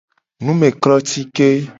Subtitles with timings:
[0.43, 1.47] Numeklotike.